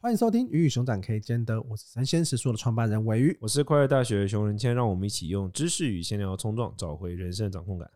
[0.00, 7.90] 欢迎收听《鱼与熊掌可以兼得》，我是神仙食书的创办人尾鱼，我是快乐大学的熊仁谦，让我们一起用知识与闲聊冲撞，找回人生的掌控感。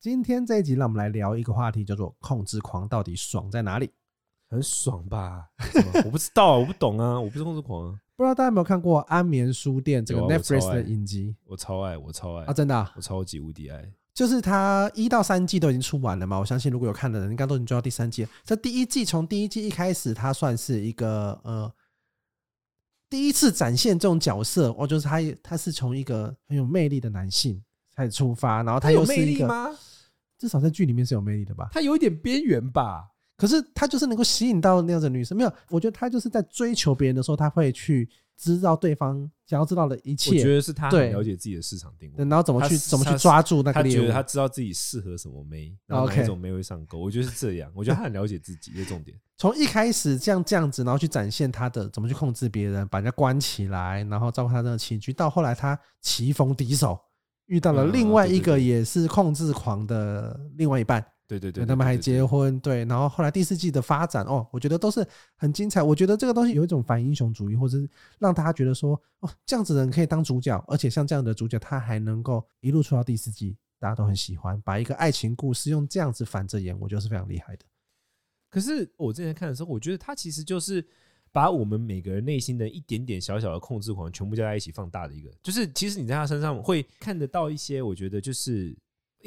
[0.00, 3.88] 今天这一集，让我们来聊一个话题，叫做“控制狂”到底爽在哪里？
[4.50, 5.48] 很爽吧？
[6.04, 8.00] 我不知道，我不懂啊，我不是控制狂啊。
[8.16, 8.82] 不知道大家有没有看
[14.18, 18.26] 就是它一到三季都已经出完了嘛，我相信如果有看的人，应该都已经追到第三季。
[18.44, 21.72] 这第一季从第一季一开始，它算是一个呃
[23.08, 27.62] 第一次展现这种角色，哦，就是他他是从一个很有魅力的男性
[27.94, 29.70] 开始出发，然后他又是一个吗？
[30.36, 31.68] 至少在剧里面是有魅力的吧？
[31.70, 33.04] 他有一点边缘吧？
[33.36, 35.52] 可是他就是能够吸引到那样的女生，没有？
[35.70, 40.30] 我觉得他就是在追求别人的时候，他会去知道对方想要知道的一切。
[40.30, 43.94] 我觉得是他很了解自己的市场定位，然后怎么去怎么去抓住那个猎物。
[43.96, 46.98] 他觉得他知道自己适合什么妹，然后哪种妹会上钩。
[46.98, 47.70] 我觉得是这样。
[47.74, 49.18] 我觉得他很了解自己的重点。
[49.36, 56.98] 从一开始这样这样子，然后去展现他的怎么去控制别人，把人家关起来，然后照顾他的情绪，到后来他棋逢敌手，
[57.46, 61.04] 遇到了另外一个也是控制狂的另外一半。
[61.28, 65.06] 对对对，他们还结婚，对，然后后来第四季的发展哦，我觉得都是
[65.36, 65.82] 很精彩。
[65.82, 67.86] 我觉得这个东西有一种反英雄主义，或者是
[68.18, 77.64] 让大家觉得说，哦，这样子的人可以当主角，而且像这样的主角，他还能够一路出到第四季，大家都很喜欢，把一个爱情故事用这样子反着演，我觉得是非常厉害的。
[78.48, 80.82] 可是我之前看的时候，我觉得他其实就是
[81.30, 88.74] 把我们每个人内心的一点点小小的控制狂，全部加在一起放大的一个，就是其实你在他身上会看得到一些，我觉得就是。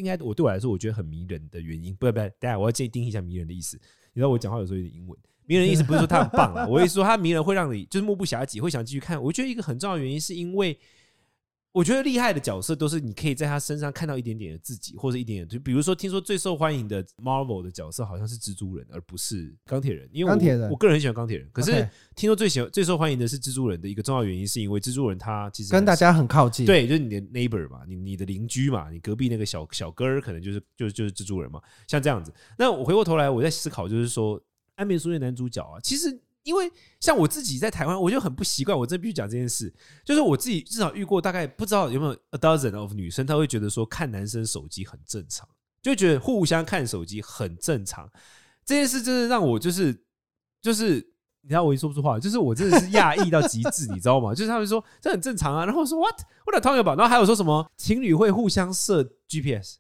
[0.02, 3.80] 应该我对我来说，我觉得很迷人的原因，不不，等下我要建议定义一下迷人的意思。
[4.14, 9.22] 你知道我讲话有时候有点英文，迷人的意思不是说他很棒啊， 我意思说他迷人会让你就是目不暇接，会想继续看。
[9.22, 10.78] 我觉得一个很重要的原因是因为。
[11.74, 15.48] 我觉得厉害的角色都是你可以在他身上看到一点点的自己，或者一点点。
[15.48, 20.10] 就比如说，听说最受欢迎的 Marvel 的角色好像是蜘蛛人，而不是钢铁人。
[20.12, 32.34] 因为我我个人很喜欢钢铁人，可是听说最喜欢最受欢迎的是蜘蛛人的一个重要原因，是因为蜘蛛人他其实跟大家很靠近，对，就是你的 neighbor 嘛，你你的邻居嘛，你隔壁那个小小哥儿可能就是就是就是蜘蛛人嘛，像这样子。
[32.58, 34.38] 那我回过头来，我在思考，就是说
[34.76, 36.20] 《安眠书店》男主角啊，其实。
[36.44, 38.78] 因为像我自己在台湾，我就很不习惯。
[38.78, 45.48] 我真必须讲这件事，就是我自己至少遇过大概不知道有没有 a dozen of 女生，她会觉得说看男生手机很正常，
[45.82, 48.10] 就觉得互相看手机很正常。
[48.66, 50.06] 这件事真的让我就是
[50.62, 50.96] 就是，
[51.42, 54.34] 你知道我一说不出话，就是我真的是讶异到极致，你知道吗？
[54.34, 56.16] 就是他们说这很正常啊，然后我说 what
[56.46, 56.98] what are TALK about？
[56.98, 59.78] 然后还有说什么情侣会互相设 GPS。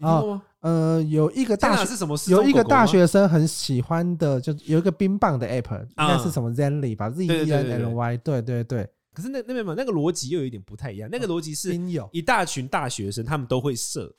[0.00, 2.16] 哦，呃，有一个大学是什么？
[2.28, 8.88] 有一个大学生很喜欢的，就有一个冰棒的 app，应该是什么 Zenly 吧，Z E N L Y，对对对。
[9.12, 11.08] 可是那那边嘛，那个逻辑又有一点不太一样。
[11.10, 11.74] 那个逻辑是，
[12.12, 14.14] 一大群大学生他们都会设。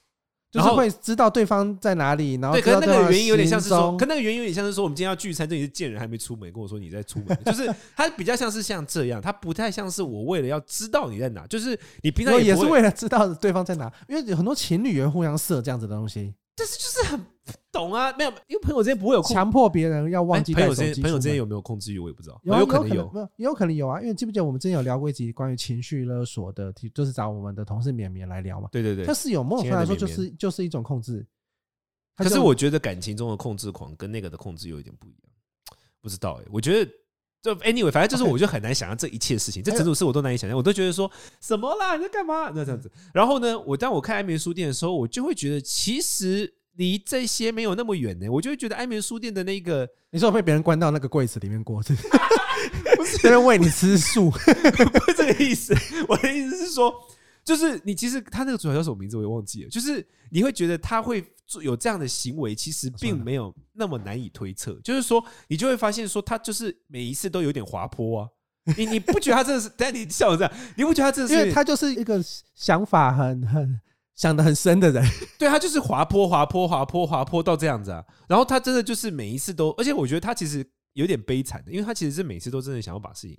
[0.52, 17.32] 就是会知道对方在哪里，然后对，可是那个原因有点像是说，可那个原因有点像是说，我们今天要聚餐，这里是贱人还没出门，跟我说你在出门， 就是他比较像是像这样，他不太像是我为了要知道你在哪，就是你平常也，也是为了知道对方在哪，因为有很多情侣也会互相设这样子的东西，但是就是很不。
[17.72, 20.60] 懂啊，没有，因为朋友之间不会有强迫别人要忘记带。
[20.60, 22.40] 朋友之间，朋友之间有没有控制欲，我也不知道。
[22.44, 24.02] 有，有可能有，没有，也有可能有啊。
[24.02, 28.68] 因为记不记得我们之前有聊过一集关于情绪勒索的题，就是找我们的同事绵绵来聊嘛。
[28.74, 31.26] 对对对，他是有某种程度来说，就是就是一种控制。
[32.18, 35.32] 可是我觉得感情中的控制狂跟那个的控制有一点不一样，
[36.02, 36.50] 不知道哎、欸。
[36.52, 36.92] 我觉得
[37.42, 41.10] 就 anyway，反正就是我就很难想象这一切事情，这整组事我都难以想象，我都觉得说
[41.40, 42.52] 什么啦，你在干嘛？
[42.54, 42.92] 那这样子。
[43.14, 46.54] 然后呢，我当我看安眠书店的时候，我就会觉得其实。
[46.76, 51.94] 离这些没有那么远呢，我就会觉得安眠书店的那个，你说被别人关到那个柜子里面过，是
[52.96, 53.18] 不是？
[53.18, 55.76] 别人喂你吃素， 不是这个意思。
[56.08, 56.96] 我的意思是说，
[57.44, 64.74] 就是你其实他那个主角叫什么名字我也忘记了，就是你会觉得他会做有这样的行为，其实并没有那么难以推测。
[64.84, 68.30] 就是说，你就会发现说，他就是每一次都有点滑坡啊。
[68.78, 69.72] 你你不觉得他真的是？
[69.76, 71.34] 但你笑我这样，你不觉得他真的是？
[71.40, 72.24] 因为他就是一个
[72.56, 73.82] 想法很很。
[74.14, 75.04] 想的很深的人，
[75.40, 78.06] 对，他就是滑坡、滑坡、滑坡、滑坡到这样子啊。
[78.28, 80.64] 然后他真的就是每一次都，而且我觉得他其实
[80.94, 83.36] 有点悲惨的，因为他其实是每次都真的想要把事情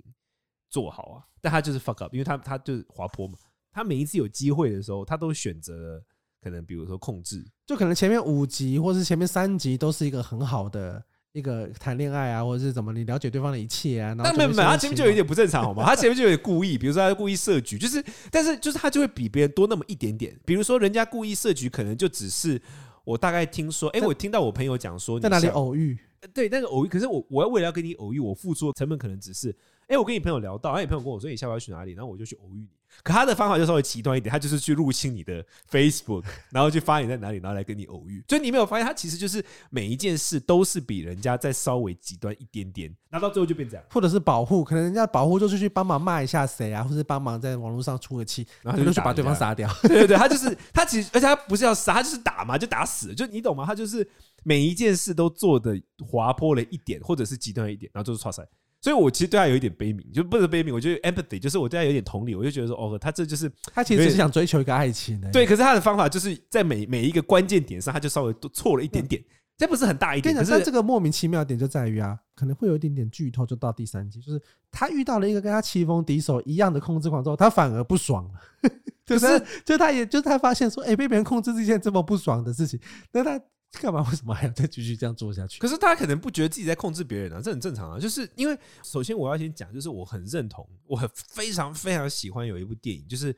[0.69, 3.37] 做好啊，但他就是 fuck up，因为他他就是滑坡嘛。
[3.73, 6.01] 他每一次有机会的时候，他都选择
[6.41, 11.03] 可能比如说控制，就可能前面五集或是前面三集都是一个很好的。
[11.33, 14.13] 一个谈恋爱啊，或者是怎么，你了解对方的一切啊？
[14.13, 15.83] 那没有没有，他前面就有点不正常，好吗？
[15.83, 20.39] 他前面就有点故意，比如说他故意设局，就是，但是就是他就会比别人多那么一点点。
[20.45, 22.61] 比如说人家故意设局，可能就只是
[23.03, 25.97] 我大概听说，哎，我听到我朋友讲说，在哪里偶遇？
[26.33, 29.49] 对那个偶遇，可是我我要为了要跟你偶遇，我付出的成本可能只是，
[29.81, 32.67] 哎、欸，我跟你朋友聊到，哎，你朋友跟我说你下午要去哪里，然后我就去偶遇你。
[33.01, 36.23] 可他的方法就稍微极端一点，他就是去入侵你的 Facebook，
[36.53, 38.23] 然后去发你在哪里，然后来跟你偶遇。
[38.29, 49.67] 所以你没有发现，他其实就是每一件事都是比人家再稍微极端一点点，然后到最后就变这样，或者是保护，可能人家保护就是去帮忙骂一下谁啊，或者帮忙在网络上出个气，然后就去把对方杀掉。
[49.81, 53.65] 对对对，他就是他其实，而且他不是要杀，他就是打嘛，就打死，就你懂吗？
[53.65, 54.07] 他就是
[54.43, 58.47] 每一件事都做的滑坡了一点，或者是极端一点，然后就是剉赛。
[58.81, 65.31] 所以，我其实对他有一点悲悯，就不是悲悯，我觉得 empathy，就是我对他有点同理，我就觉得说，哦，他这就是他其实是想追求一个爱情的。
[65.31, 69.25] 对，可是他的方法就是在每每一个关键点上，他就稍微都错了一点点，嗯、
[69.57, 70.35] 这不是很大一点。
[70.35, 78.69] 可是这个莫名其妙的点就在于啊，可能会有一点点剧透，就到第三集，就是他遇到了一个跟他棋逢敌手一样的控制狂之后，他反而不爽了。
[79.05, 82.77] 就是， 就他也就他发现说，哎、欸，被别人控制是一件这么不爽的事情，
[83.13, 83.41] 那他。
[83.81, 84.07] 干嘛？
[84.09, 85.59] 为什么还要再继续这样做下去？
[85.59, 87.99] 可是他可能不觉得自己在控制别人啊，这很正常啊。
[87.99, 93.35] 就是因为首先我要先讲，就是我很认同，我很非常非常喜欢有一部电影，就是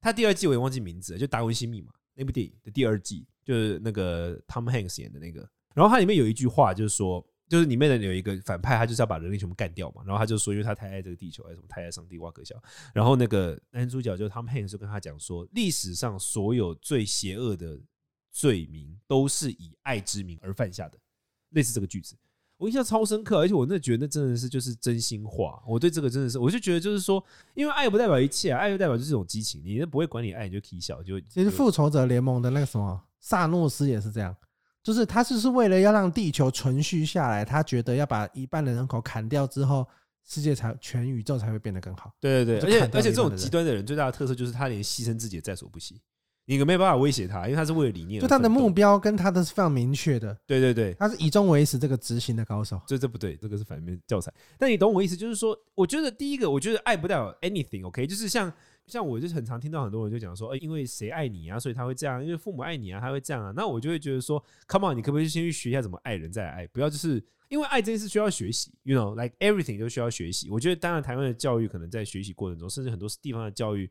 [0.00, 5.48] 他第二季我也忘记名字了，就《达文西密码》那部电影的第二季，就是那个 Tom Hanks 演的那个。
[5.74, 10.02] 然后它里面有一句话，就是说，就是里面的有一个反派，他就是要把人类全部干掉嘛。
[10.04, 12.54] 然后他就说，因为他太爱这个地球，还是什么太爱上帝，哇可笑。
[12.92, 17.80] 然后那个男主角就是 Tom Hanks 就跟他讲说，历史上所有最邪恶的。
[18.30, 20.98] 罪名都是以爱之名而犯下的，
[21.50, 22.16] 类似这个句子，
[22.56, 25.62] 我印象超深刻，而且我那觉得那真的是就是真心话。
[25.66, 27.24] 我对这个真的是，我就觉得就是说，
[27.54, 34.36] 因为爱不代表一切，爱就代表就是一种激情，你都不会管你爱，你就啼笑，就其实复仇者联盟的那个什么萨诺斯也是这样，
[34.82, 39.86] 就是他就是为了要让地球存续下来，他觉得要把一半的人口砍掉之后，
[40.24, 42.12] 世界才全宇宙才会变得更好。
[42.20, 46.00] 对对对，而且而且这种极端的人最大的特色就是他连牺牲自己也在所不惜。
[46.50, 48.20] 你可没办法威胁他，因为他是为了理念。
[48.20, 50.36] 就他的目标跟他的是非常明确的。
[50.48, 52.82] 对对对，他是以终为始这个执行的高手。
[52.88, 54.34] 这这不对，这个是反面教材。
[54.58, 58.52] 但你懂我意思，就是说，我觉得第一个，我觉得爱不代表 anything，OK，就是像
[58.88, 63.52] 像我就很常听到很多人就讲说，哎，因为谁爱你啊，所以他会这样；因为父母爱你啊，他会这样啊。
[63.54, 66.66] 那我就会觉得说，Come on，你可不可以先去学一下怎么爱人再来爱？
[66.66, 70.50] 不要就是因为爱这件事需要学习，you know，like everything 都需要学习。
[70.50, 73.88] 我觉得当然台湾的教育可能在学习过程中，甚至很多地方的教育。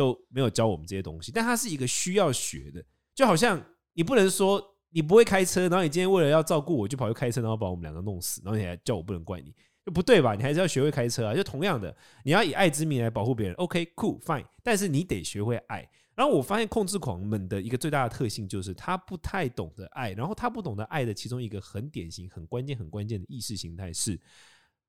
[0.00, 2.82] 都没有教我们这些东西，但它是一个需要学的，
[3.14, 3.62] 就好像
[3.92, 9.54] 你不能说你不会开车，然后你今天为了要照顾我，就跑去开车，然后把我们两个弄死，然后你还叫我不能怪你，
[9.84, 10.34] 就不对吧？
[10.34, 11.34] 你还是要学会开车啊！
[11.34, 11.94] 就同样的，
[12.24, 15.86] 你要以爱之名来保护别人，OK，cool，fine，但是你得学会爱。
[16.14, 24.20] 然后我发现控制狂们的一个最大的特性就是他不太懂得爱，然后他不懂得爱的其中一个很典型、很关键、很关键的意识形态是，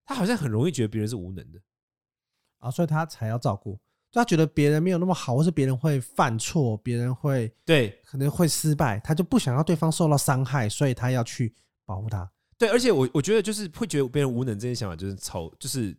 [0.05, 1.59] 他好像很容易觉得别人是无能的
[2.57, 3.79] 啊，所以他才要照顾。
[4.11, 11.53] 他觉得别人没有那么好，或是别人会犯错，别人会对可能会失败，他就不想要对方受到伤害，所以他要去
[11.85, 12.29] 保护他。
[12.57, 15.95] 对，而且我我觉得就是会觉得别人无能这些想法就是超，就是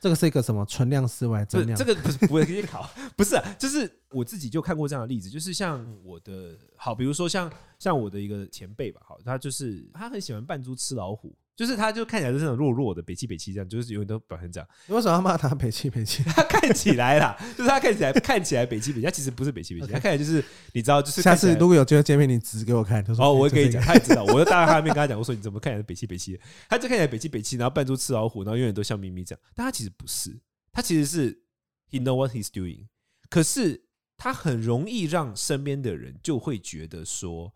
[0.00, 1.44] 这个是一个什么存量思维？
[1.48, 11.36] 这这个不是不会可以考， 不是啊，就是我自己就看过这样的例子，就是像我的好，比如说像像我的一个前辈吧，好，他就是他很喜欢扮猪吃老虎。
[11.56, 14.66] 就是他，就看起来就是那种弱弱的北七北七这样，就是永远都表现这样。
[14.86, 16.22] 你为什么要骂他北七北七？
[16.34, 20.42] 他看起来啦，就是他看起来看起来北七北七，他其实不是北七北七，他看起来就是
[20.72, 23.04] 你知道，就是下次如果有机会见面，你指给我看。
[23.04, 24.24] 他说哦，我会跟你讲，他也知道。
[24.24, 26.40] 我就当着他的面跟他讲，我说你怎么看起来北七北七？
[26.68, 29.40] 他就看起来北七北七，然后扮猪吃老虎，然后永远都笑眯眯这样。
[29.54, 30.40] 但他其实不是，
[30.72, 31.42] 他其实是
[31.90, 32.86] he know what he's doing。
[33.28, 33.82] 可是
[34.16, 37.52] 他很容易让身边的人就会觉得说。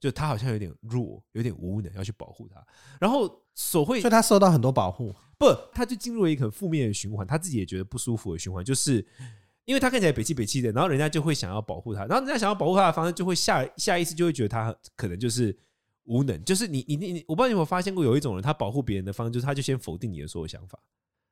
[0.00, 2.64] 就他好像有点弱，有点无能，要去保护他。
[3.00, 9.04] 然后所会，所以他受到很多保护，不，他就进入了一个很负面的循环，他自己也觉得不舒服的循环，就是
[9.64, 15.56] 因为他看起来北气北气的，然后人家就会想要保护他，然后人家想要保护他的方式，就会下下意识就会觉得他可能就是
[16.04, 20.78] 无能，就是你你你，我不知道你有没有发现过，有一种人他保护别人的方式，就是他就先否定你的所有想法。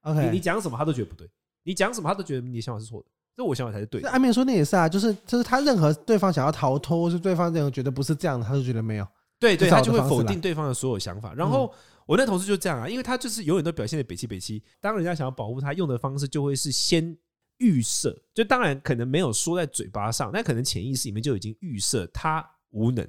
[0.02, 1.28] OK，你讲什么他都觉得不对，
[1.62, 3.08] 你讲什么他都觉得你的想法是错的。
[3.36, 4.08] 这我想法才是对的。
[4.10, 9.06] 安眠说那也是啊，就是就是他任何对方想要逃脱，或是对方这种觉得不是这样的，他就觉得没有。
[9.38, 11.34] 对对，他就会否定对方的所有想法。
[11.34, 11.70] 然后
[12.06, 14.62] 我那同事就这样啊，因为他就是永远都表现的北七北七。
[14.80, 17.14] 当人家想要保护他，用的方式就会是先
[17.58, 23.06] 预设，就当然可能没有说在嘴巴上，但可能潜意识里面就已经预设他无能，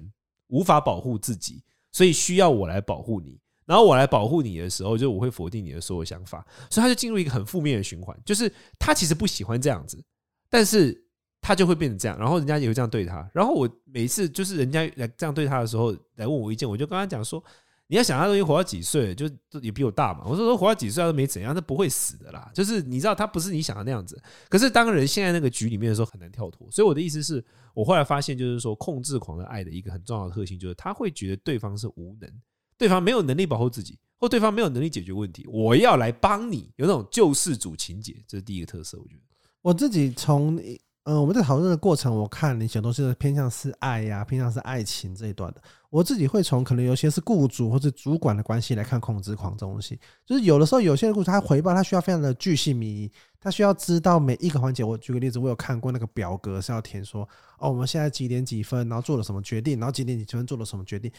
[0.48, 3.40] 无法保护自己，所以需要我来保护你。
[3.66, 10.04] 然后我来保护你的时候，就我会否定你的所有想法，所以他就进入一个很负面的循环，就是他其实不喜欢这样子。
[10.50, 11.06] 但是
[11.42, 13.30] 他就会变成这样，然后人家也会这样对他。
[13.34, 17.42] 然后我每次就是人家来这样对他的时候，来问我意见，我就跟他讲说：
[17.88, 19.30] 你要想他都已经活到几岁，就
[19.62, 20.24] 也比我大嘛。
[20.26, 22.52] 我说说活到几岁他都没怎样，他不会死的啦。
[22.54, 24.22] 就是你知道他不是你想的那样子。
[24.50, 26.70] 可是当人陷在那个局里面的时候，很难跳脱。
[26.70, 32.30] 所以我的意思是我后来发现，就是说控制狂的爱的一个很重要的特性，就是他会觉得对方是无能，
[32.78, 38.98] 对方没有能力保护自己，或对方没有能力解决问题，我要来帮你，有那种救世主情节，这是第一个特色。
[38.98, 39.22] 我觉得
[39.62, 40.62] 我自己从
[41.04, 45.62] 呃我们在讨论的过程，我看你写东西的偏向是爱呀、偏向是爱情这一段的。
[45.90, 54.84] 我自己会从可能有些是雇主或者主管的关系来看控制狂这东西，就是有的时候有些雇主他回报他需要非常的巨细靡遗，他需要知道每一个环节。
[54.84, 61.10] 我举个例子，我有看过那个表格是要填说哦，我们现在几点几分，然后做了什么决定，然后几点几分做了什么决定。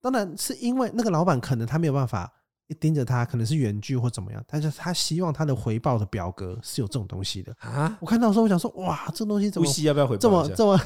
[0.00, 2.32] 当然是因为那个老板可能他没有办法
[2.68, 7.96] 一盯着他，可能是远距或怎么样，但是他希望他的回报的表格是有这种东西的啊。
[8.00, 10.20] 我看到的时候，我想说哇，这东西怎么呼吸要不要回报？
[10.20, 10.80] 这么这么，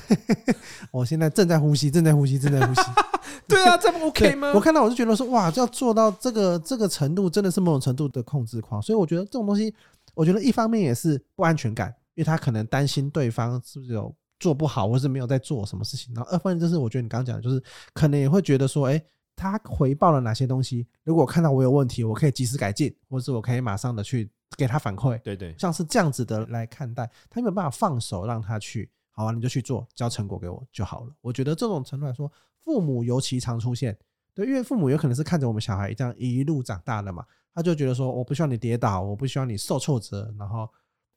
[0.91, 2.81] 我现在正在呼吸，正在呼吸，正在呼吸。
[3.47, 4.53] 对啊，这不 OK 吗？
[4.55, 8.83] 我看到我就觉得说，哇，要做到这个这个程度，真的是某种程度的控制狂。
[8.83, 9.73] 所以我觉得这种东西，
[10.15, 16.13] 我觉得一方面也是不安全感，因为他可能担心对方是不是有做不好，或是没有在做什么事情。
[16.15, 17.63] 然后二方面就是，我觉得你刚刚讲的，就是
[17.95, 19.03] 可能也会觉得说，哎，
[19.39, 20.87] 他回报了哪些东西？
[21.05, 25.19] 如果看到我有问题，我可以及时改进，或是我可以马上的去给他反馈。
[25.23, 31.13] 对对，像是这样子的来看待，他没有办法放手让他去，好啊，你就去做，交成果给我就好了。
[31.21, 32.31] 我觉得这种程度来说。
[32.65, 33.97] 父母尤其常出现，
[34.35, 40.69] 对，因为父母有可能是看着我们小孩这样一路长大的嘛，他就觉得说，我不希望你跌倒，我不希望你受挫折，然后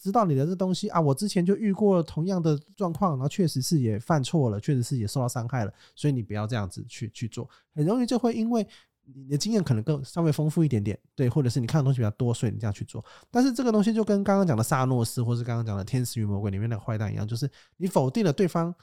[0.01, 8.67] 知道你的这东西啊，我之前就遇过同样的状况，然后确实是也犯错了，确实是也受到伤害了，所以你不要这样子去去做，很容易就会因为
[9.13, 13.03] 你的经验可能更稍微丰富一点点，对，或者是你看的东西比较多，所以你这样去做。
[13.29, 18.73] 但是这个东西就跟刚刚讲的萨诺斯，或是刚刚讲的天使与魔鬼里面的坏蛋一样，就是你否定了对方。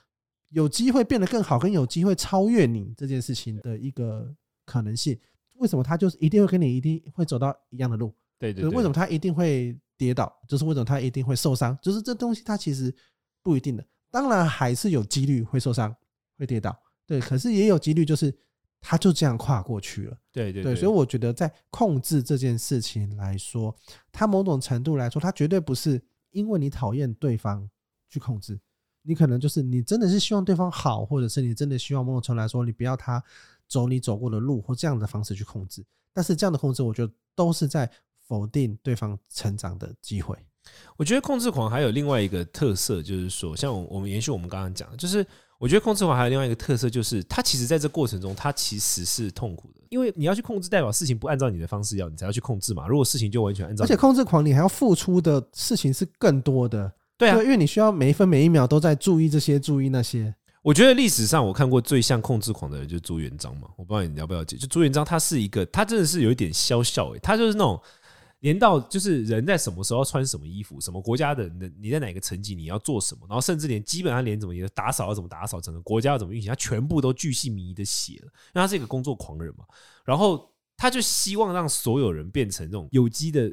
[0.50, 4.34] 有机会变得更好，跟有机会超越你这件事情的一个
[4.64, 5.14] 可能性，
[5.56, 8.14] 为什么他就是一定会跟你一定会走到一样的路？
[8.38, 10.32] 对对对，为什么他一定会跌倒？
[10.48, 11.76] 就是为什么他一定会受伤？
[11.82, 12.94] 就是这东西它其实
[13.42, 15.94] 不一定的，当然还是有几率会受伤、
[16.38, 16.74] 会跌倒，
[17.04, 18.32] 对，可是也有几率就是
[18.80, 20.16] 他就这样跨过去了。
[20.32, 23.74] 对对对，所以我觉得在控制这件事情来说，
[24.12, 26.00] 他某种程度来说，他绝对不是
[26.30, 27.68] 因为你讨厌对方
[28.08, 28.58] 去控制。
[29.02, 33.22] 你可能就是你真的是希望对方好，或者是你真的希望某种程度来说，你不要他
[33.66, 35.82] 走你走过的路，或这样的方式去控制。
[36.12, 37.90] 但是这样的控制，我觉得都是在
[38.28, 40.36] 否定对方成长的机会。
[40.98, 45.26] 我觉得控制狂还有另外一个特色，就是说，像我们延续我们刚刚讲的，就是
[45.58, 52.86] 我觉得控制狂还有另外一个特色，就是他其实在这过程中，他其实是痛苦的，因为你要去控制，代表事情不按照你的方式要，你才要去控制嘛。
[52.86, 56.92] 如果事情就完全按照，而且控制狂，你还要付出的事情是更多的。
[57.16, 60.34] 对啊，因为你需要每一分每一秒都在注意这些，注意那些。
[60.60, 64.56] 我觉得历史上我看过最像控制狂的人就是朱元璋嘛，我不知道你了不了解。
[64.56, 67.80] 就朱元璋，他是一个，他真的是有一点肖笑诶，他就是那种
[68.40, 71.48] 连到就是人在什么时候穿什么衣服，什么国家的，
[71.80, 78.26] 你在哪个层级你要做什么，然后甚至连基本上连怎么打扫要怎么打扫，整个国家要怎么运行，他全部都巨细靡遗的写了。
[78.26, 79.64] 因为他是一个工作狂人嘛，
[80.04, 83.52] 然后他就希望让所有人变成这种有机的。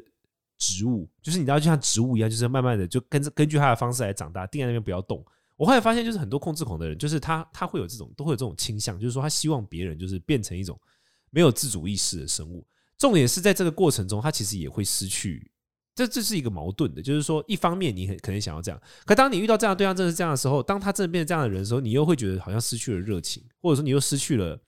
[0.58, 5.22] 植物就是你知道，就像植物一样，就是慢慢的就跟着根据他的方式来长大，定在那边不要动。
[5.54, 10.80] 我后来发现，就是很多控制狂的人，就是他他会有这种都会有这种倾向，就是说他希望别人就是变成一种
[11.28, 12.66] 没有自主意识的生物。
[12.98, 15.50] 重点是在这个过程中，他其实也会失去。
[15.94, 24.60] 这这是一个矛盾的，就是说一方面你很可能想要这样，可当你遇到这样的对象，真的是这样的时候，当他真的变成这样的人的时候，你又会觉得好像失去了热情，或者说你又失去了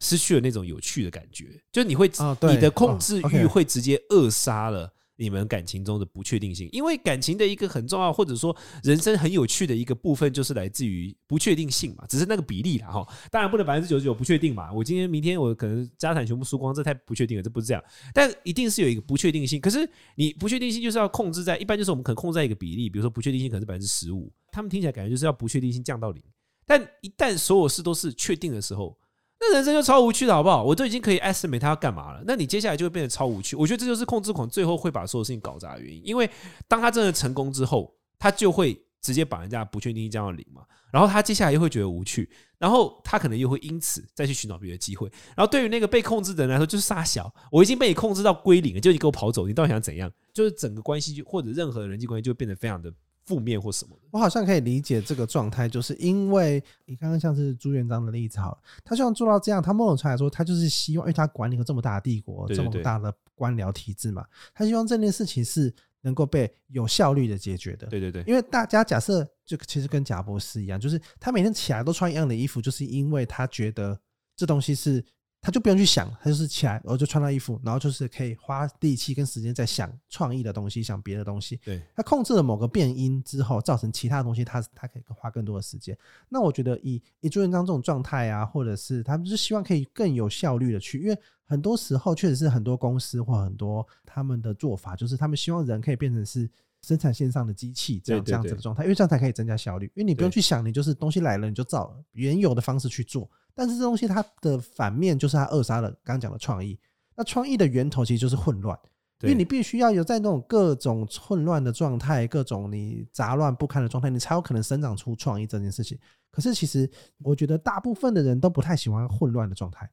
[0.00, 2.10] 失去了那种有趣的感觉，就是你会
[2.42, 4.92] 你的控制欲会直接扼杀了。
[5.16, 12.04] 你们感情中的不确定性，因为感情的一个很重要，或者说人生很有趣的一个部分，就是来自于不确定性嘛。
[12.08, 14.72] 只是那个比例啦哈，当然不能百分之九十九不确定嘛。
[14.72, 17.82] 我今天、明天我可能家产全部输光，这太不确定了，这不是这样。
[18.12, 19.60] 但一定是有一个不确定性。
[19.60, 26.22] 可是你不确定性就是要控制在，一般就是我们可能控制在一个比例，比如说不确定性可能是百分之十五，他们听起来感觉就是要不确定性降到零。
[26.66, 28.98] 但一旦所有事都是确定的时候，
[29.38, 30.64] 那人生就超无趣的好不好？
[30.64, 33.54] 我都已经可以 estimate 他要干嘛了，那你接下来就会变得超无趣。
[33.54, 36.28] 我觉得这就是控制狂最后会把所有事情搞砸的原因，因为
[36.66, 42.28] 当他真的成功之后，他就会直接把人家不确定性降到零嘛，然后他接下来又会觉得无趣，
[42.58, 45.06] 然后他可能又会因此再去寻找别的机会。
[45.36, 50.10] 然后对于那个被控制的人来说，就是傻小，我已经被你控制到归零了，就你给我跑走，你到底想怎样？
[50.32, 52.90] 就是整个关系或者任何人际关系就会变得非常的。
[53.26, 67.86] 负面或什么的，我好像可以理解这个状态，就是因为你刚刚像是朱元璋的例子，好了，他希望做到这样，他某种程度来说，他就是希望，因为他管理了这么大的帝国，这么大的官僚体制嘛，他希望这件事情是能够被有效率的解决的。
[67.88, 74.00] 对对对，因为大家假设就其实跟贾博士一样，就是他每天起来都穿一样的衣服，就是因为他觉得
[74.36, 75.04] 这东西是。
[75.46, 81.60] 他就不用去想，他就是起来，我就穿到衣服，然后就是可以花力气跟时间在想创意的东西，想别的东西。
[81.64, 85.96] 对，他控制了某个变音之后，造成其他的东西，他他可以花更多的时间。
[86.28, 96.50] 那我觉得以以朱元璋这种状态啊，或者是他们就是希望可以更有效率的去，因为很多时候确实是很多公司或很多他们的做法，就是他们希望人可以变成是
[96.82, 99.86] 生产线上的机器这样这样子的状态，因为这样才可以增加效率。
[99.94, 103.30] 因为你不用去想，你就是东西来了，你就照原有的方式去做。
[103.56, 106.78] 但是这东西它的反面就是它扼杀了刚刚讲的创意。
[107.16, 108.78] 那创意的源头其实就是混乱，
[109.22, 115.98] 因为你必须要有在那种各种混乱的状态、各种你杂乱不堪的状态，你才有可能生长出创意这件事情。
[116.30, 116.88] 可是其实
[117.24, 119.90] 我觉得大部分的人都不太喜欢混乱的状态。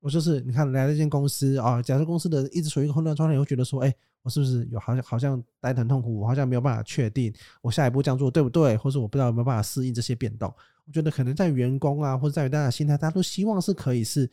[0.00, 3.92] 我就是你看来了一间公司啊，假设公司的一直处于一个混乱状态，你会觉得说，哎，
[4.22, 6.20] 我是不是有好像好像待得很痛苦？
[6.20, 7.32] 我好像没有办法确定
[7.62, 10.52] 我下一步这样做对不对，或是我不知道有没有办法适应这些变动。
[10.86, 14.30] 我觉得可能在员工啊，或者在于大家的心态，大家都希望是可以是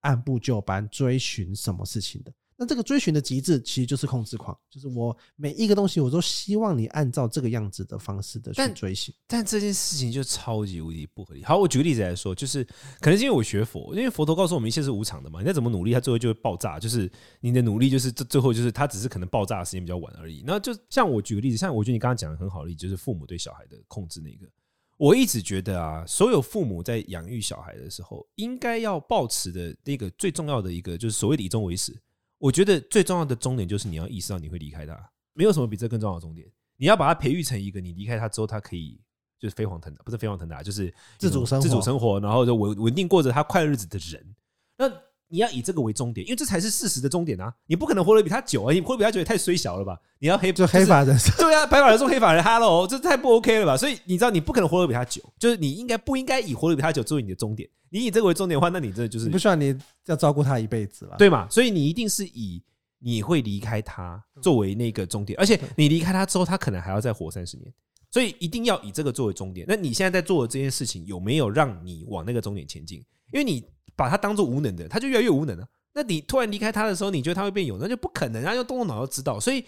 [0.00, 2.32] 按部就班追寻什么事情的。
[2.60, 9.14] 那这个追寻的极致，其实就是控制狂，就是我每一个东西，我都希望你按照这个样子的方式的去追寻。
[9.28, 11.44] 但这件事情就超级无敌不合理。
[11.44, 12.64] 好，我举个例子来说，就是
[13.00, 16.80] 可能是因为我学佛，因为佛陀告诉我们一切是无常的嘛，你再怎么努力，它最后就会爆炸。
[16.80, 17.08] 就是
[17.40, 20.42] 你的努力，就是这最后就是它只是可能爆炸的时间比较晚而已。
[20.44, 24.50] 那就像我举个例子，像我觉得你刚刚讲的很好的例子，就是父母对小孩的控制那个。
[24.98, 31.96] 我一直觉得啊，所有父母在养育小孩的时候，应该要保持的那个最重要的一个，就是所谓的以终为始。
[32.36, 36.46] 我觉得最重要的终点就是你要意识到你会离开他，没有什么比这更重要的终点。
[36.76, 39.00] 你要把他培育成一个，你离开他之后，他可以
[39.38, 44.34] 就是飞黄腾达，不是飞黄腾达，就是自主生活，自主生活，然后就稳稳定过着他快乐日子的人。
[44.76, 44.88] 那
[45.28, 47.52] 你要以这个为终点，因为这才是事实的终点啊！
[47.66, 48.72] 你不可能活得比他久啊！
[48.72, 49.98] 你活得比他久也太衰小了吧？
[50.18, 53.76] 你要黑就黑发人生， 对啊，白发人送黑发人，Hello，这太不 OK 了吧？
[53.76, 57.68] 所以你知道，你不可能活得比他久，就是你应该不应该以活得比他久作为你的终点。
[57.90, 61.48] 你以这个为终点的话，那你这就是不需要你要照顾他一辈子了，对嘛？
[61.50, 62.62] 所以你一定是以
[62.98, 67.72] 你会离开他作为那个终点，而且你离开他之后，他可能还要再活三十年，
[68.10, 69.66] 所以一定要以这个作为终点。
[69.68, 72.98] 那你现在在做的这件事情，有没有让你往那个终点前进？
[73.32, 73.64] 因为你
[73.98, 75.66] 把他当做无能的，他就越来越无能了。
[75.92, 77.76] 那你突然离开他的时候，你觉得他会变有？
[77.78, 79.40] 那就不可能，然后动动脑就知道。
[79.40, 79.64] 所以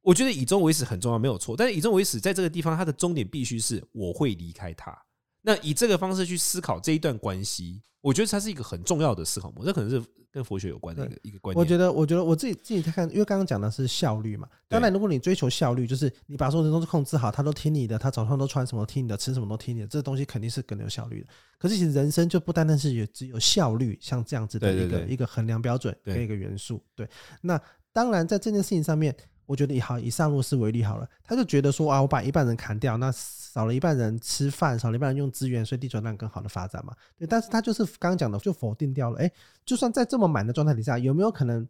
[0.00, 1.56] 我觉得以终为始很重要，没有错。
[1.56, 4.96] 但是以终为始，在这个地方，他的终点必须是我会离开他。
[5.42, 9.66] 那以这个方式去思考这一段关系，我觉得它是一个很重要的思考模式。
[9.66, 11.58] 这可能是跟佛学有关的一个一个观念。
[11.58, 14.48] 我觉得，我觉得我自己自己在看，因为刚刚讲的是效率嘛。
[14.68, 21.26] 当然，如果你追求效率，就是你把所有的东西控制好，他都听你的，他早上都穿什么都听你的，吃什么都听你的，这东西肯定是更有效率的。
[21.58, 26.82] 可是其实人生就不单单是有只有效率，像这样子的一个一个衡量标准跟一个元素。
[26.94, 27.08] 对，
[27.40, 27.60] 那
[27.92, 29.14] 当然在这件事情上面。
[29.52, 36.96] 我觉得以好以上路斯为例好了，他就觉得说啊，我把一半人砍掉，那少了一半人吃饭，少了一半人用资源，所以地球让更好的发展嘛。
[37.18, 39.18] 对，但是他就是刚刚讲的，就否定掉了。
[39.18, 39.30] 哎，
[39.62, 41.68] 就算在这么满的状态底下，有没有可能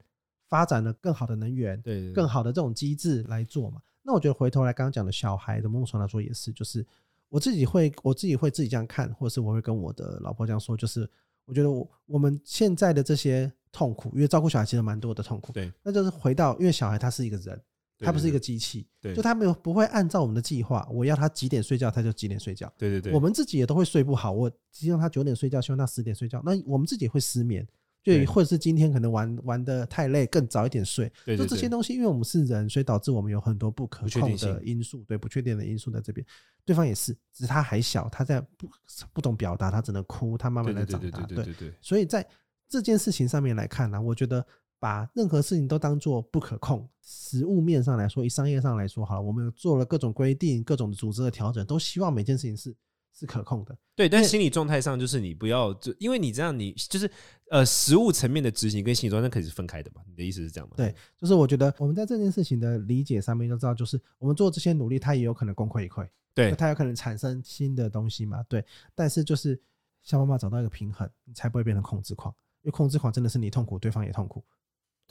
[0.49, 3.81] 发展了更好的能源，对，更好的这种机制来做嘛？
[4.05, 6.87] 那我觉得回头来刚刚讲的小孩的梦想来说也是，就是
[7.29, 11.11] 我自己会我自己会自己这样看，或者是我会跟我的老婆这样说，就是
[11.47, 17.61] 我觉得我我们现在的这些痛苦，因为照顾小孩其实蛮多的痛苦，对，那就是回到因为小孩他是一个人。
[18.03, 22.73] 他不是一个机器，就他没有不会按照我们的计划，我要他几点睡觉，他就几点睡觉。
[22.77, 24.33] 对对对，我们自己也都会睡不好。
[24.33, 26.43] 我希望他九点睡觉，希望他十点睡觉。
[26.45, 27.67] 那我们自己也会失眠，
[28.03, 31.11] 就或者是今天可能玩玩的太累，更早一点睡。
[31.27, 36.27] 就这些东西，因为我们是人，所以导致我们有很多不可控的因素，对不确定的因素在这边。
[36.65, 38.69] 对方也是，只是他还小，他在不
[39.13, 41.21] 不懂表达，他只能哭，他慢慢的长大。
[41.27, 42.27] 对对对，所以在
[42.69, 44.45] 这件事情上面来看呢，我觉得。
[44.83, 52.75] 把任何事情都当做不可控，实物面上来说，以商业上来说，好了，我们做了各种规定、各种组织的调整，都希望每件事情是
[53.13, 53.79] 是可控的。
[53.95, 57.09] 对，但心理状态上就是你不要，就因为你这样，你就是
[57.49, 60.03] 呃，实物层面的执行跟心理状态可以是分开的嘛？
[60.09, 60.75] 你的意思是这样吗？
[60.77, 68.43] 对，就是我觉得我们在这件事情的理解上面就知道，就是我们做这些努力，它也有可能功亏一篑，对，它有可能产生新的东西嘛？
[68.49, 68.65] 对，
[68.97, 69.61] 但是就是
[70.03, 74.43] 想办法找到一个平衡，你才不会变成控制狂，因为控制狂真的是你痛苦，对方也痛苦。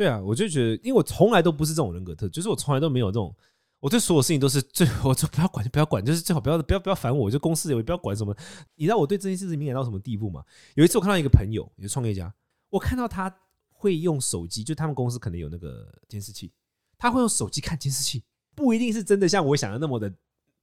[0.01, 3.31] 对啊，我就觉得，因为我从来都不是这种人格特质，就是我从来都没有这种，
[3.79, 8.35] 我对所有事情都是最，我就不要管，就不要管，就是最好不要不要不要烦我，就公司也不要管什么。
[8.73, 10.43] 你知道我对这件事情敏感到什么地步吗？
[10.73, 12.33] 有一次我看到一个朋友，一个创业家，
[12.71, 13.31] 我看到他
[13.69, 16.51] 会用手机，就他们公司可能有那个监视器，
[16.97, 18.23] 他会用手机看监视器，
[18.55, 20.11] 不一定是真的像我想的那么的。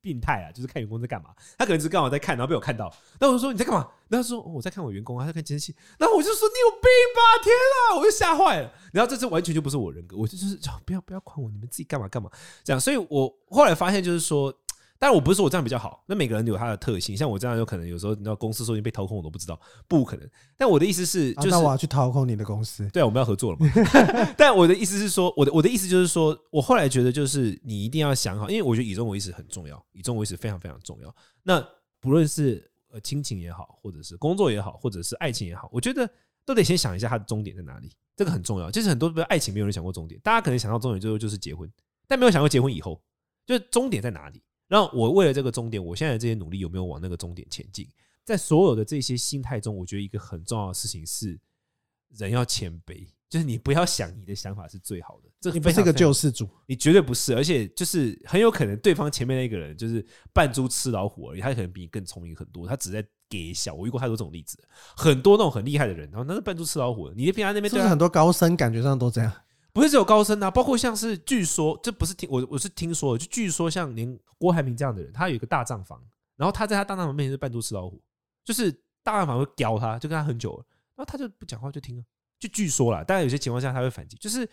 [0.01, 3.89] 病态啊，就是看员工在干嘛，他可能是刚好在看，然后被我看到，那我就说你在干嘛？
[4.09, 8.73] 然后他说我在看我员工啊，他在看监视器，然后我就说你有病吧，天啊，我就吓坏了。
[8.93, 12.31] 然后这次完全就不是我人格，我就就是不要不要管我，你们自己干嘛干嘛
[12.65, 12.81] 这样。
[12.81, 14.53] 所以我后来发现就是说，
[15.01, 20.29] 当然，我不是说我这样比较好，那每个人有他的特性，像我这样有可能有时候你知道公司说你被掏空我都不知道，不可能。
[20.57, 23.71] 但我的意思是，就是、啊、我要去掏空你的公司，对，我们要合作了嘛。
[24.37, 31.15] 但我的意思是说，我的我的意思就是说，我后来觉得就是你一定要想好，因为我觉得以终为始很重要，以终为始非常非常重要。
[31.45, 31.65] 那
[32.01, 36.11] 不论是呃亲情也好，或者是工作也好，或者是爱情也好，我觉得
[36.45, 38.69] 都得先想一下它的终点在哪里，这个很重要。
[38.69, 41.71] 就是很多爱情没有人想过终点，大家可能想到终点最后就是结婚，
[42.09, 43.01] 但没有想过结婚以后
[43.47, 44.43] 就是终点在哪里。
[44.69, 47.89] 然后我为了这个终点，我现在的这些努力有没有往那个终点前进？
[48.25, 51.41] 在所有的这些心态中，我觉得一个很重要的事情是，
[52.11, 55.31] 人要谦卑，就是你不要想你的想法是最好的。
[55.41, 60.05] 这你不是个救世主，你绝对不是，而且就是很有可能对方前面那个人就是
[60.35, 63.73] 扮猪吃老虎而已，他可能比你更聪明很多，他只在给小。
[63.73, 64.63] 我遇过太多这种例子，
[64.95, 67.15] 很多那种很厉害的人，然后那是扮猪吃老虎的。
[67.15, 69.33] 你的平常那边就是很多高僧，感觉上都这样。
[69.79, 76.03] 不是只有高僧啊，包括像是据说，这不是听我我是听说的，就据说像连郭台铭这样的人，他有一个大账房，
[76.37, 78.03] 然后他在他大账房面前是扮猪吃老虎，
[78.45, 78.73] 就是
[79.05, 80.65] 大账房会叼他，就跟他很久了，
[80.97, 82.03] 然后他就不讲话就听了，
[82.41, 84.49] 就据说啦，当然有些情况下他会反击，就是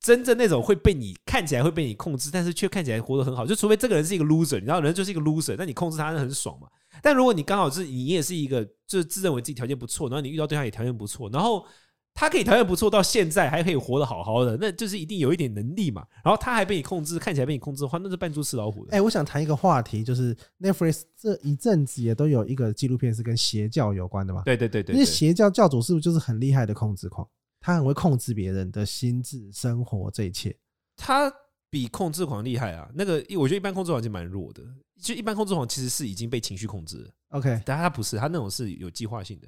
[0.00, 6.68] 真正那种会被你看起来会被你控制，但是却看起来活得很好，就除非这个人是一个 loser，你知道人就是一个 loser，那你控制他是很爽嘛。
[7.02, 11.64] 但如果你刚好是你也是一个就是自认为自己条件不错，然后你遇到对象也条件不错，然后。
[12.14, 16.04] 他可以条件不错，到现在还可以活得好好的，那就是一定有一点能力嘛。
[16.24, 18.96] 然后他还被你控制，看起来被你控制的话，那是扮猪吃老虎的。
[18.96, 24.42] 哎，我想谈一个话题，就是 Netflix 这一阵子也都有一个纪录片是跟邪教有关的嘛？
[24.44, 27.28] 对对对对，因为邪教教主是不是就是很厉害的控制狂？
[27.60, 30.56] 他很会控制别人的心智、生活这一切。
[30.96, 31.32] 他
[31.70, 32.88] 比控制狂厉害啊！
[32.94, 34.62] 那个我觉得一般控制狂就蛮弱的，
[35.00, 37.10] 就一般控制狂其实是已经被情绪控制了。
[37.30, 39.46] OK，但他不是，他那种是有计划性的。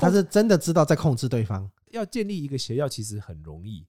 [0.00, 1.70] 他是真的知道在控制对方。
[1.92, 3.86] 要建立一个邪教其实很容易，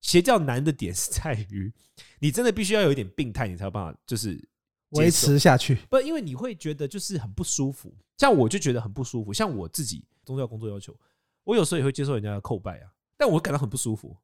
[0.00, 1.72] 邪教难的点是在于，
[2.20, 4.42] 你真的必须要有一点病态，你才有办法就是
[4.90, 5.74] 维持下去。
[5.90, 7.94] 不，因为你会觉得就是很不舒服。
[8.16, 9.32] 像我就觉得很不舒服。
[9.32, 10.96] 像我自己宗教工作要求，
[11.44, 14.16] 我有时候也会接受人家的叩拜啊，但我感到很不舒服，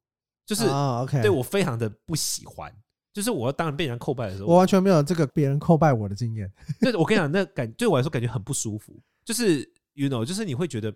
[0.44, 0.64] 就是
[1.20, 2.74] 对我非常的不喜欢。
[3.12, 6.52] 就是我要当然被人家叩拜的时候，我完全没有这个别人叩拜我的经验。
[6.80, 8.98] 对，我跟你讲，那感对我来说感觉很不舒服。
[9.24, 9.60] 就是
[9.94, 10.94] you know，就是你会觉得。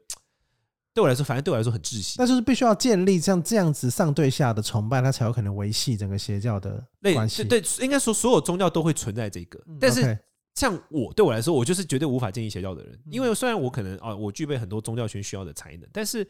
[0.93, 2.17] 对我来说，反正对我来说很窒息。
[2.19, 7.45] 那就是必须要建立像这样子上对下的崇拜，它才有可能维系整个邪教的关系。
[7.45, 9.63] 对，应该说所有宗教都会存在这个。
[9.79, 10.19] 但是
[10.57, 16.27] 像我对我来说，我就是绝对无法建立邪教的人，因为虽然我可能啊，我具备很多宗教圈需要的才能，但是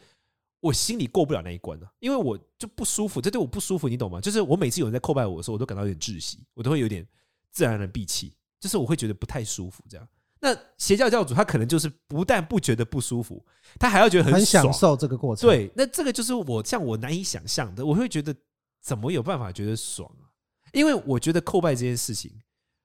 [0.60, 4.20] 我心里过不了那一关呢，因为我就不舒服，这对我不舒服，你懂吗？
[4.20, 7.06] 就是我每次有人在叩拜我的时候，我都感到有点窒息，我都会有点
[7.50, 10.06] 自然而然闭气，就是我会觉得不太舒服这样。
[10.42, 13.44] 那邪教教主他可能就是不但不觉得不舒服，
[13.78, 15.48] 他还要觉得很，很享受这个过程。
[15.48, 18.34] 对，那这个就是我像我难以想象的，我会觉得
[18.80, 20.32] 怎么有办法觉得爽啊？
[20.72, 22.32] 因为我觉得叩拜这件事情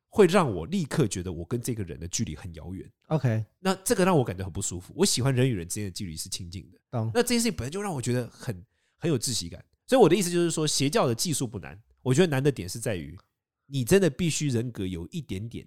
[0.09, 2.91] 会让我立刻觉得我跟这个人的距离很遥远。
[3.07, 4.93] OK，那这个让我感觉很不舒服。
[4.95, 7.11] 我喜欢人与人之间的距离是亲近的。
[7.13, 8.65] 那这件事情本来就让我觉得很
[8.97, 9.63] 很有窒息感。
[9.87, 13.17] 所以我的意思就是说，邪教的技术不难，我觉得难的点是在于
[13.65, 15.65] 你真的必须人格有一点点。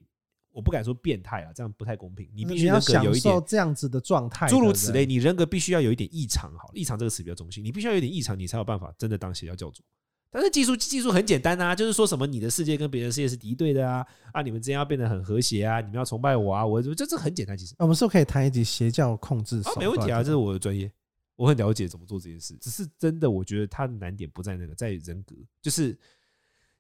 [0.59, 2.29] 我不敢说变态啊，这样不太公平。
[2.35, 5.07] 你必须人格有一点这样子的状态，诸如此类。
[5.07, 7.65] 你人格必须要有一点异常，好，异常这个词比较中性。
[7.65, 9.85] 你必须要有点异常，你才有办法真的当邪教教主。
[10.33, 17.57] 但是技术技术很简单啊，就是说什么你的世界跟别人世界是敌对的啊，啊，你们之间要变得很和谐啊，你们要崇拜我啊，我这这很简单。
[17.57, 19.61] 其实我们是不是可以谈一集邪教控制？
[19.61, 20.91] 啊，没问题啊，这是我的专业，
[21.37, 22.53] 我很了解怎么做这件事。
[22.61, 25.97] 只是真的，我觉得它的难点不在那个，在人格，就是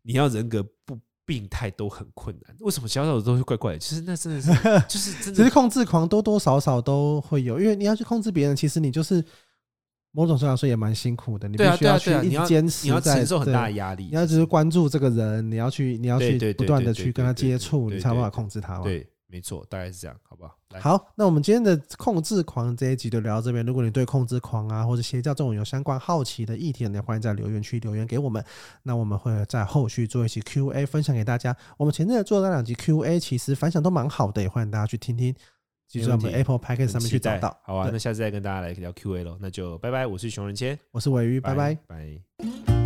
[0.02, 0.98] 你要人格不。
[1.28, 3.78] 病态都很困难，为什么小小的都是怪怪的？
[3.78, 4.48] 其实那真的是，
[4.88, 5.34] 就是真的。
[5.34, 9.22] 其实控制狂多多少少都会有，因为你要去控制别人，其实你就是
[10.12, 11.46] 某种程度来说也蛮辛苦的。
[11.46, 14.04] 你必须要去一直坚持，你要承受很大的压力。
[14.04, 18.78] 你要只是关注这个人，你要去，你要去不断的去跟他接触，你才有办法控制他。
[18.78, 19.06] 对。
[19.30, 20.56] 没错，大概是这样，好不好？
[20.80, 23.64] 好，那我们今天的控制狂这一集就聊到这边。
[23.64, 28.42] 如果你对控制狂啊或者邪教这种有相关好奇的议题，呢欢迎在留言区留言给我们。
[28.82, 31.54] 那我们会在后续做一期 Q&A 分享给大家。
[31.76, 35.34] 我们前阵子做的那两集 Q&A 其实反响都蛮好的，也欢迎大家去听听。
[35.86, 37.54] 记住我们 Apple Podcast 上面去找到。
[37.64, 39.36] 好啊，那下次再跟大家来聊 Q&A 喽。
[39.40, 42.77] 那就拜拜，我是熊仁谦，我是尾鱼，拜拜拜。